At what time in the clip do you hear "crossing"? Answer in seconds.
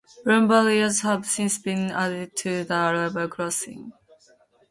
3.27-3.91